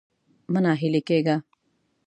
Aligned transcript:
مه 0.51 0.59
ناهيلی 0.63 1.01
کېږه. 1.07 1.35